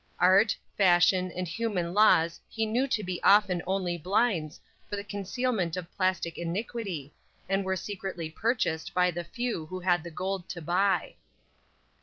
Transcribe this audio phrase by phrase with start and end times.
[0.17, 5.77] Art, fashion and human laws he knew to be often only blinds for the concealment
[5.77, 7.13] of plastic iniquity,
[7.47, 11.17] and were secretly purchased by the few who had the gold to buy.